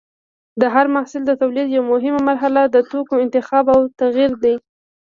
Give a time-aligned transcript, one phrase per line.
[0.61, 4.55] د هر محصول د تولید یوه مهمه مرحله د توکو انتخاب او تغیر دی.